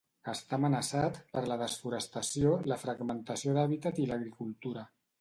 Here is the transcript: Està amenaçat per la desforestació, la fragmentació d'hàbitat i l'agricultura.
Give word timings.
Està 0.31 0.55
amenaçat 0.57 1.19
per 1.35 1.43
la 1.51 1.59
desforestació, 1.63 2.57
la 2.73 2.81
fragmentació 2.87 3.57
d'hàbitat 3.59 4.05
i 4.07 4.11
l'agricultura. 4.13 4.93